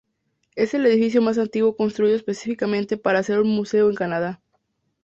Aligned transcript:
Es 0.55 0.73
el 0.73 0.87
edificio 0.87 1.21
más 1.21 1.37
antiguo 1.37 1.75
construido 1.75 2.15
específicamente 2.15 2.97
para 2.97 3.21
ser 3.21 3.39
un 3.39 3.49
museo 3.55 3.87
en 3.87 3.93
Canadá. 3.93 4.41